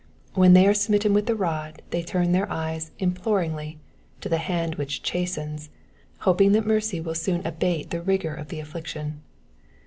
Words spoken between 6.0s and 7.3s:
hoping that mercy will